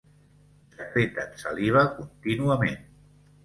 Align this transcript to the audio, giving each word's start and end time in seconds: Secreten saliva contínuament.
Secreten 0.75 1.37
saliva 1.43 1.87
contínuament. 2.01 2.85